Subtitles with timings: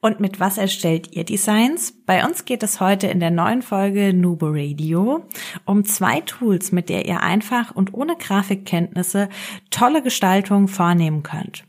[0.00, 1.92] Und mit was erstellt ihr Designs?
[2.06, 5.24] Bei uns geht es heute in der neuen Folge Nubo Radio
[5.64, 9.28] um zwei Tools, mit der ihr einfach und ohne Grafikkenntnisse
[9.70, 11.64] tolle Gestaltung vornehmen könnt.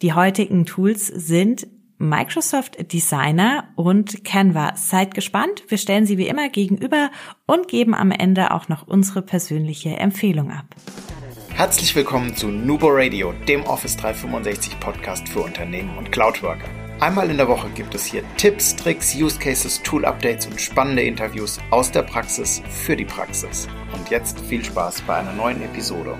[0.00, 1.66] Die heutigen Tools sind
[1.98, 4.74] Microsoft Designer und Canva.
[4.76, 7.10] Seid gespannt, wir stellen sie wie immer gegenüber
[7.46, 10.64] und geben am Ende auch noch unsere persönliche Empfehlung ab.
[11.50, 16.68] Herzlich willkommen zu Nubo Radio, dem Office 365 Podcast für Unternehmen und Cloudworker.
[16.98, 21.02] Einmal in der Woche gibt es hier Tipps, Tricks, Use Cases, Tool Updates und spannende
[21.02, 23.68] Interviews aus der Praxis für die Praxis.
[23.92, 26.16] Und jetzt viel Spaß bei einer neuen Episode.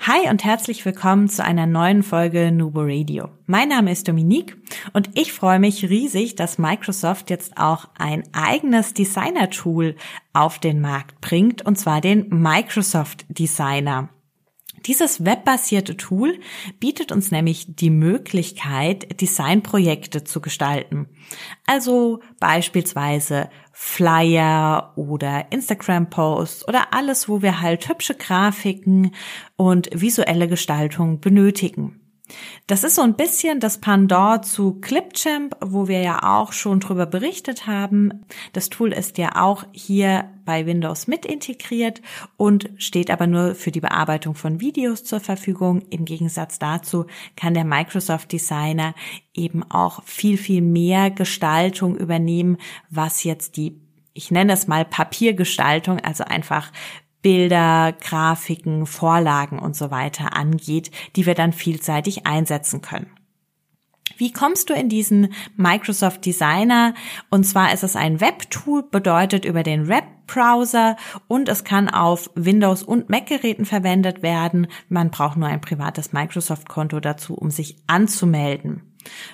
[0.00, 3.30] Hi und herzlich willkommen zu einer neuen Folge Nubo Radio.
[3.46, 4.58] Mein Name ist Dominique
[4.92, 9.96] und ich freue mich riesig, dass Microsoft jetzt auch ein eigenes Designer-Tool
[10.34, 14.10] auf den Markt bringt, und zwar den Microsoft Designer.
[14.86, 16.38] Dieses webbasierte Tool
[16.78, 21.08] bietet uns nämlich die Möglichkeit, Designprojekte zu gestalten.
[21.66, 29.14] Also beispielsweise Flyer oder Instagram-Posts oder alles, wo wir halt hübsche Grafiken
[29.56, 31.99] und visuelle Gestaltung benötigen.
[32.66, 37.06] Das ist so ein bisschen das Pendant zu Clipchamp, wo wir ja auch schon drüber
[37.06, 38.24] berichtet haben.
[38.52, 42.00] Das Tool ist ja auch hier bei Windows mit integriert
[42.36, 45.82] und steht aber nur für die Bearbeitung von Videos zur Verfügung.
[45.90, 48.94] Im Gegensatz dazu kann der Microsoft Designer
[49.34, 52.56] eben auch viel, viel mehr Gestaltung übernehmen,
[52.88, 53.80] was jetzt die
[54.12, 56.72] ich nenne es mal Papiergestaltung, also einfach
[57.22, 63.10] Bilder, Grafiken, Vorlagen und so weiter angeht, die wir dann vielseitig einsetzen können.
[64.20, 66.92] Wie kommst du in diesen Microsoft Designer?
[67.30, 70.96] Und zwar ist es ein Webtool, bedeutet über den Webbrowser
[71.26, 74.66] und es kann auf Windows und Mac-Geräten verwendet werden.
[74.90, 78.82] Man braucht nur ein privates Microsoft-Konto dazu, um sich anzumelden.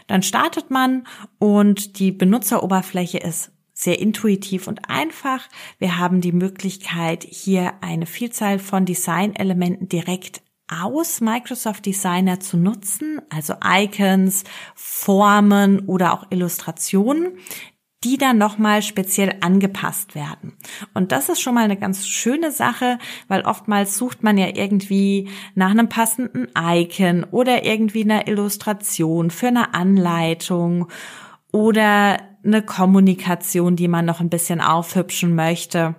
[0.07, 1.05] Dann startet man
[1.39, 5.47] und die Benutzeroberfläche ist sehr intuitiv und einfach.
[5.79, 13.21] Wir haben die Möglichkeit, hier eine Vielzahl von Designelementen direkt aus Microsoft Designer zu nutzen,
[13.29, 17.37] also Icons, Formen oder auch Illustrationen,
[18.03, 20.57] die dann nochmal speziell angepasst werden.
[20.95, 22.99] Und das ist schon mal eine ganz schöne Sache,
[23.29, 29.49] weil oftmals sucht man ja irgendwie nach einem passenden Icon oder irgendwie einer Illustration für
[29.49, 30.89] eine Anleitung
[31.53, 35.95] oder eine Kommunikation, die man noch ein bisschen aufhübschen möchte.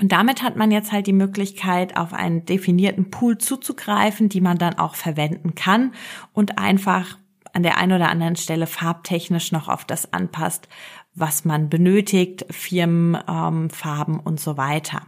[0.00, 4.58] Und damit hat man jetzt halt die Möglichkeit, auf einen definierten Pool zuzugreifen, die man
[4.58, 5.92] dann auch verwenden kann
[6.32, 7.18] und einfach
[7.52, 10.68] an der einen oder anderen Stelle farbtechnisch noch auf das anpasst,
[11.14, 15.02] was man benötigt, Firmenfarben ähm, und so weiter.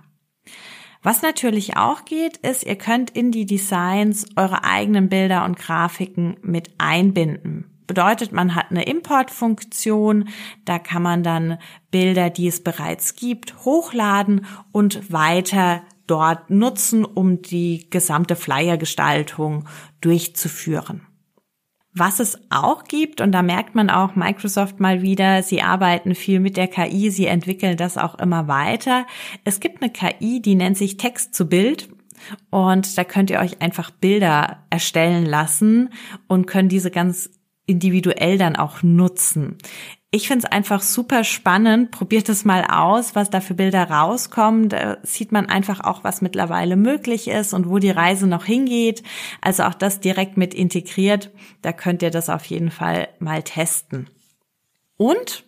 [1.03, 6.37] Was natürlich auch geht, ist, ihr könnt in die Designs eure eigenen Bilder und Grafiken
[6.43, 7.76] mit einbinden.
[7.87, 10.29] Bedeutet, man hat eine Importfunktion,
[10.65, 11.59] da kann man dann
[11.91, 19.69] Bilder, die es bereits gibt, hochladen und weiter dort nutzen, um die gesamte Flyer-Gestaltung
[20.01, 21.07] durchzuführen.
[21.99, 26.41] Was es auch gibt, und da merkt man auch Microsoft mal wieder, sie arbeiten viel
[26.41, 29.07] mit der KI, sie entwickeln das auch immer weiter.
[29.45, 31.89] Es gibt eine KI, die nennt sich Text zu Bild.
[32.51, 35.91] Und da könnt ihr euch einfach Bilder erstellen lassen
[36.29, 37.31] und können diese ganz
[37.67, 39.59] individuell dann auch nutzen.
[40.13, 41.91] Ich finde es einfach super spannend.
[41.91, 44.69] Probiert es mal aus, was da für Bilder rauskommen.
[44.69, 49.03] Da sieht man einfach auch, was mittlerweile möglich ist und wo die Reise noch hingeht.
[49.43, 51.33] Also auch das direkt mit integriert.
[51.61, 54.09] Da könnt ihr das auf jeden Fall mal testen.
[54.97, 55.45] Und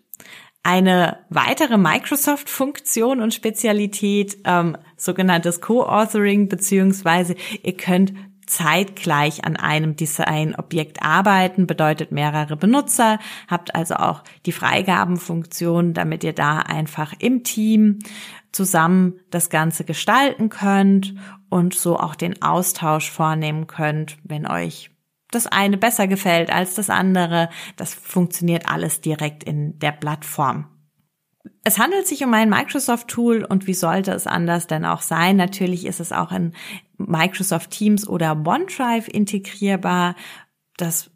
[0.63, 8.13] eine weitere Microsoft-Funktion und Spezialität, ähm, sogenanntes Co-Authoring, beziehungsweise ihr könnt
[8.49, 16.33] zeitgleich an einem Designobjekt arbeiten, bedeutet mehrere Benutzer, habt also auch die Freigabenfunktion, damit ihr
[16.33, 17.99] da einfach im Team
[18.53, 21.15] zusammen das Ganze gestalten könnt
[21.49, 24.91] und so auch den Austausch vornehmen könnt, wenn euch
[25.31, 27.51] das eine besser gefällt als das andere.
[27.77, 30.67] Das funktioniert alles direkt in der Plattform.
[31.65, 35.37] Es handelt sich um ein Microsoft-Tool und wie sollte es anders denn auch sein?
[35.37, 36.53] Natürlich ist es auch in
[36.97, 40.15] Microsoft Teams oder OneDrive integrierbar.
[40.77, 41.11] Das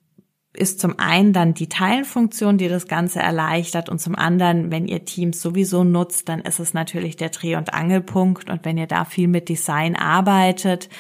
[0.54, 5.04] ist zum einen dann die Teilenfunktion, die das Ganze erleichtert und zum anderen, wenn ihr
[5.04, 9.04] Teams sowieso nutzt, dann ist es natürlich der Dreh- und Angelpunkt und wenn ihr da
[9.04, 10.90] viel mit Design arbeitet,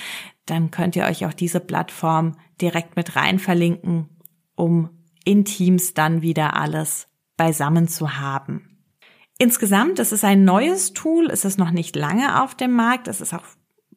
[0.46, 4.08] dann könnt ihr euch auch diese Plattform direkt mit rein verlinken,
[4.56, 4.88] um
[5.24, 8.71] in Teams dann wieder alles beisammen zu haben.
[9.42, 13.20] Insgesamt, es ist ein neues Tool, es ist noch nicht lange auf dem Markt, es
[13.20, 13.42] ist auch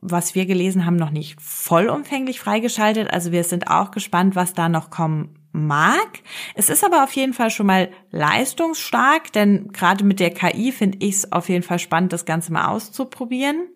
[0.01, 3.13] was wir gelesen haben, noch nicht vollumfänglich freigeschaltet.
[3.13, 6.23] Also wir sind auch gespannt, was da noch kommen mag.
[6.55, 10.97] Es ist aber auf jeden Fall schon mal leistungsstark, denn gerade mit der KI finde
[11.01, 13.67] ich es auf jeden Fall spannend, das Ganze mal auszuprobieren.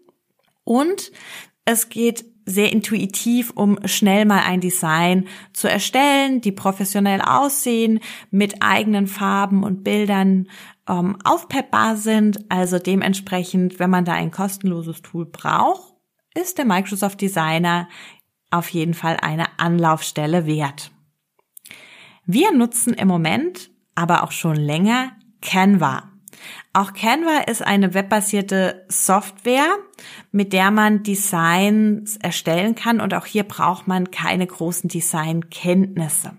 [0.63, 1.11] Und
[1.65, 7.99] es geht sehr intuitiv, um schnell mal ein Design zu erstellen, die professionell aussehen,
[8.31, 10.47] mit eigenen Farben und Bildern
[10.87, 12.49] ähm, aufpeppbar sind.
[12.49, 15.93] Also dementsprechend, wenn man da ein kostenloses Tool braucht,
[16.33, 17.87] ist der Microsoft Designer
[18.51, 20.91] auf jeden Fall eine Anlaufstelle wert.
[22.25, 25.11] Wir nutzen im Moment, aber auch schon länger,
[25.41, 26.08] Canva.
[26.79, 29.67] Auch Canva ist eine webbasierte Software,
[30.31, 36.37] mit der man Designs erstellen kann und auch hier braucht man keine großen Designkenntnisse.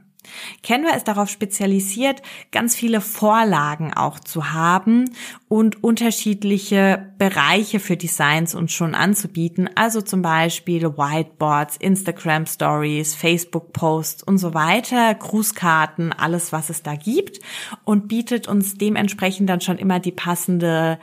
[0.63, 2.23] Canva ist darauf spezialisiert,
[2.53, 5.11] ganz viele Vorlagen auch zu haben
[5.49, 9.71] und unterschiedliche Bereiche für Designs uns schon anzubieten.
[9.75, 16.83] Also zum Beispiel Whiteboards, Instagram Stories, Facebook Posts und so weiter, Grußkarten, alles was es
[16.83, 17.41] da gibt
[17.85, 20.99] und bietet uns dementsprechend dann schon immer die passende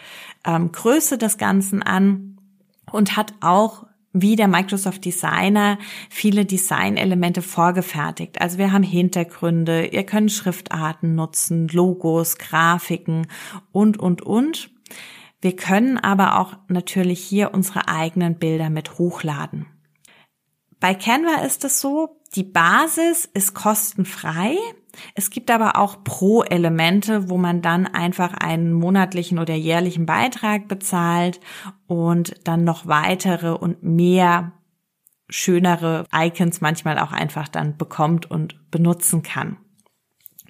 [0.45, 2.37] ähm, Größe des Ganzen an
[2.91, 3.86] und hat auch
[4.21, 5.77] wie der Microsoft Designer
[6.09, 8.41] viele Designelemente vorgefertigt.
[8.41, 13.27] Also wir haben Hintergründe, ihr könnt Schriftarten nutzen, Logos, Grafiken
[13.71, 14.69] und, und, und.
[15.41, 19.67] Wir können aber auch natürlich hier unsere eigenen Bilder mit hochladen.
[20.79, 24.57] Bei Canva ist es so, die Basis ist kostenfrei.
[25.15, 31.39] Es gibt aber auch Pro-Elemente, wo man dann einfach einen monatlichen oder jährlichen Beitrag bezahlt
[31.87, 34.53] und dann noch weitere und mehr
[35.29, 39.57] schönere Icons manchmal auch einfach dann bekommt und benutzen kann.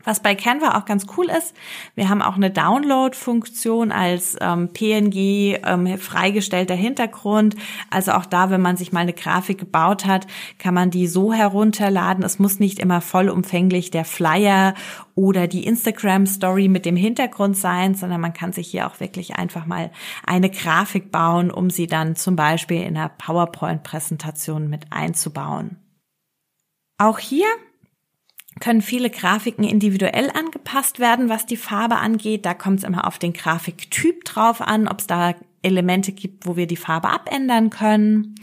[0.08, 1.54] Was bei Canva auch ganz cool ist,
[1.96, 7.58] wir haben auch eine Download-Funktion als ähm, PNG ähm, freigestellter Hintergrund.
[7.90, 10.26] Also auch da, wenn man sich mal eine Grafik gebaut hat,
[10.60, 12.24] kann man die so herunterladen.
[12.24, 14.76] Es muss nicht immer vollumfänglich der Flyer
[15.14, 19.66] oder die Instagram-Story mit dem Hintergrund sein, sondern man kann sich hier auch wirklich einfach
[19.66, 19.92] mal
[20.26, 25.76] eine Grafik bauen, um sie dann zum Beispiel in einer PowerPoint-Präsentation mit einzubauen.
[26.98, 27.46] Auch hier
[28.60, 32.46] können viele Grafiken individuell angepasst werden, was die Farbe angeht.
[32.46, 36.56] Da kommt es immer auf den Grafiktyp drauf an, ob es da Elemente gibt, wo
[36.56, 38.36] wir die Farbe abändern können.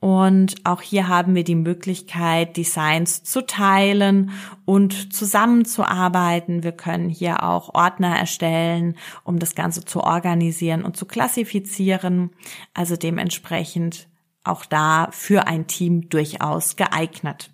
[0.00, 4.30] Und auch hier haben wir die Möglichkeit, Designs zu teilen
[4.64, 6.62] und zusammenzuarbeiten.
[6.62, 12.30] Wir können hier auch Ordner erstellen, um das Ganze zu organisieren und zu klassifizieren.
[12.72, 14.08] Also dementsprechend
[14.42, 17.50] auch da für ein Team durchaus geeignet.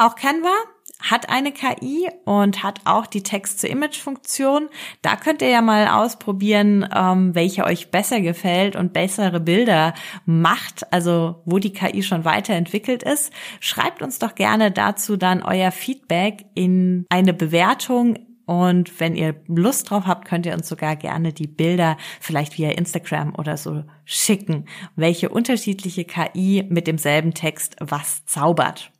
[0.00, 0.54] Auch Canva
[0.98, 4.70] hat eine KI und hat auch die Text-to-Image-Funktion.
[5.02, 9.92] Da könnt ihr ja mal ausprobieren, ähm, welche euch besser gefällt und bessere Bilder
[10.24, 13.30] macht, also wo die KI schon weiterentwickelt ist.
[13.60, 19.90] Schreibt uns doch gerne dazu dann euer Feedback in eine Bewertung und wenn ihr Lust
[19.90, 24.64] drauf habt, könnt ihr uns sogar gerne die Bilder vielleicht via Instagram oder so schicken,
[24.96, 28.92] welche unterschiedliche KI mit demselben Text was zaubert.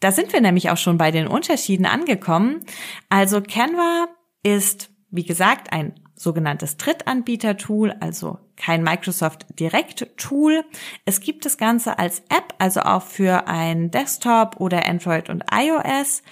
[0.00, 2.64] Da sind wir nämlich auch schon bei den Unterschieden angekommen.
[3.08, 4.08] Also Canva
[4.42, 10.64] ist, wie gesagt, ein sogenanntes Drittanbieter-Tool, also kein Microsoft Direct-Tool.
[11.04, 16.22] Es gibt das Ganze als App, also auch für ein Desktop oder Android und iOS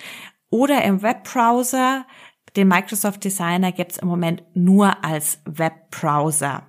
[0.50, 2.06] oder im Webbrowser.
[2.56, 6.66] Den Microsoft Designer gibt es im Moment nur als Webbrowser.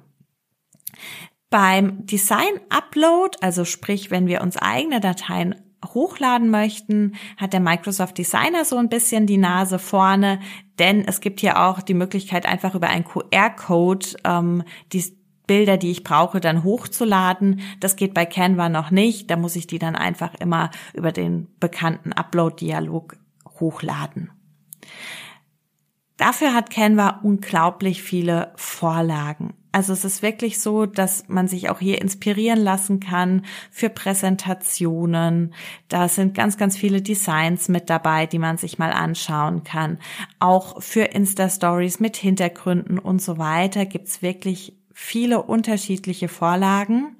[1.49, 5.55] Beim Design Upload, also sprich, wenn wir uns eigene Dateien
[5.93, 10.39] hochladen möchten, hat der Microsoft Designer so ein bisschen die Nase vorne,
[10.79, 15.03] denn es gibt hier auch die Möglichkeit, einfach über einen QR-Code ähm, die
[15.47, 17.61] Bilder, die ich brauche, dann hochzuladen.
[17.79, 19.29] Das geht bei Canva noch nicht.
[19.29, 23.17] Da muss ich die dann einfach immer über den bekannten Upload-Dialog
[23.59, 24.31] hochladen.
[26.17, 29.53] Dafür hat Canva unglaublich viele Vorlagen.
[29.75, 35.53] Also es ist wirklich so, dass man sich auch hier inspirieren lassen kann für Präsentationen.
[35.89, 39.97] Da sind ganz, ganz viele Designs mit dabei, die man sich mal anschauen kann.
[40.39, 47.17] Auch für Insta-Stories mit Hintergründen und so weiter gibt's wirklich viele unterschiedliche Vorlagen.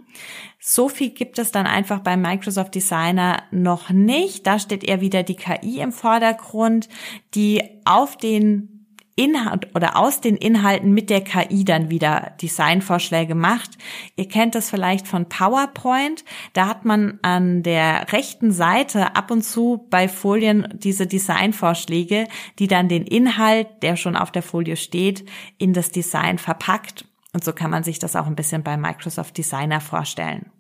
[0.58, 4.48] So viel gibt es dann einfach beim Microsoft Designer noch nicht.
[4.48, 6.88] Da steht eher wieder die KI im Vordergrund,
[7.34, 8.75] die auf den
[9.18, 13.72] Inhalt oder aus den Inhalten mit der KI dann wieder Designvorschläge macht.
[14.18, 16.26] Ihr kennt das vielleicht von PowerPoint.
[16.52, 22.28] Da hat man an der rechten Seite ab und zu bei Folien diese Designvorschläge,
[22.60, 25.24] die dann den Inhalt, der schon auf der Folie steht,
[25.58, 27.06] in das Design verpackt.
[27.34, 30.52] Und so kann man sich das auch ein bisschen bei Microsoft Designer vorstellen.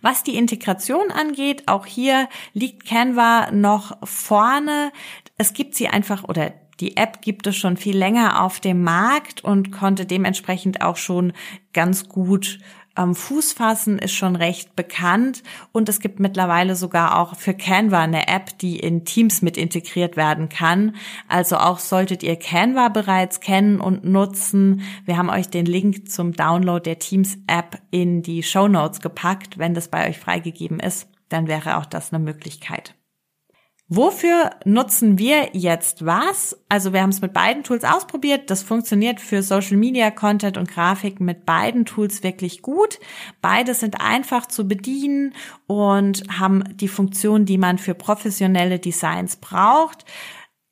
[0.00, 4.92] Was die Integration angeht, auch hier liegt Canva noch vorne.
[5.38, 9.42] Es gibt sie einfach oder die App gibt es schon viel länger auf dem Markt
[9.42, 11.32] und konnte dementsprechend auch schon
[11.72, 12.58] ganz gut
[12.98, 15.42] ähm, Fuß fassen, ist schon recht bekannt.
[15.72, 20.16] Und es gibt mittlerweile sogar auch für Canva eine App, die in Teams mit integriert
[20.16, 20.96] werden kann.
[21.28, 24.82] Also auch solltet ihr Canva bereits kennen und nutzen.
[25.04, 29.58] Wir haben euch den Link zum Download der Teams App in die Show Notes gepackt.
[29.58, 32.97] Wenn das bei euch freigegeben ist, dann wäre auch das eine Möglichkeit.
[33.90, 36.62] Wofür nutzen wir jetzt was?
[36.68, 38.50] Also wir haben es mit beiden Tools ausprobiert.
[38.50, 43.00] Das funktioniert für Social Media Content und Grafiken mit beiden Tools wirklich gut.
[43.40, 45.32] Beide sind einfach zu bedienen
[45.66, 50.04] und haben die Funktion, die man für professionelle Designs braucht.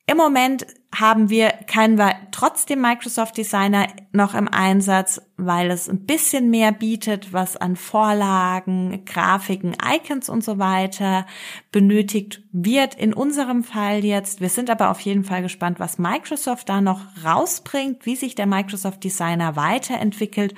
[0.05, 6.49] Im Moment haben wir Canva trotzdem Microsoft Designer noch im Einsatz, weil es ein bisschen
[6.49, 11.25] mehr bietet, was an Vorlagen, Grafiken, Icons und so weiter
[11.71, 12.95] benötigt wird.
[12.95, 14.41] In unserem Fall jetzt.
[14.41, 18.47] Wir sind aber auf jeden Fall gespannt, was Microsoft da noch rausbringt, wie sich der
[18.47, 20.53] Microsoft Designer weiterentwickelt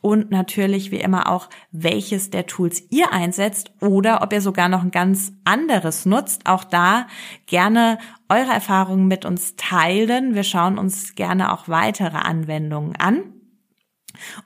[0.00, 4.82] und natürlich wie immer auch, welches der Tools ihr einsetzt oder ob ihr sogar noch
[4.82, 6.46] ein ganz anderes nutzt.
[6.46, 7.08] Auch da
[7.46, 7.98] gerne
[8.28, 10.34] eure Erfahrungen mit uns teilen.
[10.34, 13.34] Wir schauen uns gerne auch weitere Anwendungen an.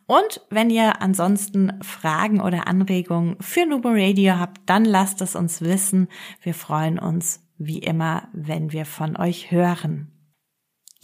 [0.07, 5.63] Und wenn ihr ansonsten Fragen oder Anregungen für Nubo Radio habt, dann lasst es uns
[5.63, 6.09] wissen.
[6.43, 10.09] Wir freuen uns wie immer, wenn wir von euch hören.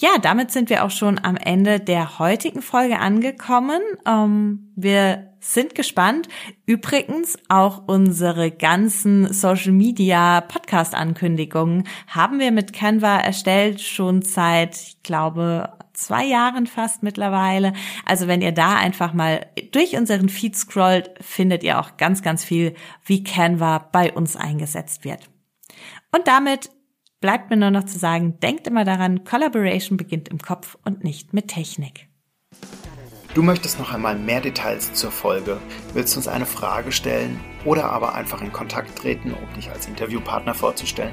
[0.01, 3.81] Ja, damit sind wir auch schon am Ende der heutigen Folge angekommen.
[4.07, 6.29] Ähm, wir sind gespannt.
[6.67, 14.77] Übrigens auch unsere ganzen Social Media Podcast Ankündigungen haben wir mit Canva erstellt schon seit,
[14.77, 17.73] ich glaube, zwei Jahren fast mittlerweile.
[18.05, 22.45] Also wenn ihr da einfach mal durch unseren Feed scrollt, findet ihr auch ganz, ganz
[22.45, 22.75] viel,
[23.05, 25.29] wie Canva bei uns eingesetzt wird.
[26.13, 26.71] Und damit
[27.21, 31.35] Bleibt mir nur noch zu sagen, denkt immer daran, Collaboration beginnt im Kopf und nicht
[31.35, 32.07] mit Technik.
[33.35, 35.61] Du möchtest noch einmal mehr Details zur Folge,
[35.95, 40.55] willst uns eine Frage stellen oder aber einfach in Kontakt treten, um dich als Interviewpartner
[40.55, 41.13] vorzustellen?